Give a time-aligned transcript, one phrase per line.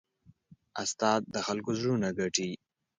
[0.83, 2.51] استاد د خلکو زړونه ګټي.